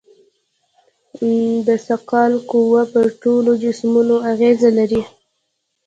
د 1.67 1.67
ثقل 1.87 2.31
قوه 2.51 2.81
پر 2.93 3.05
ټولو 3.21 3.51
جسمونو 3.63 4.15
اغېز 4.31 4.59
لري. 4.77 5.01